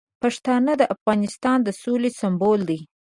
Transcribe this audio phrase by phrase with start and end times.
[0.21, 2.79] پښتانه د افغانستان د سولې سمبول دي.